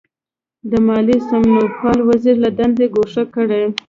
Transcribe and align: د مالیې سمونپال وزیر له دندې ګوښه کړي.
د 0.71 0.71
مالیې 0.87 1.17
سمونپال 1.29 1.99
وزیر 2.09 2.35
له 2.43 2.49
دندې 2.57 2.85
ګوښه 2.95 3.23
کړي. 3.33 3.63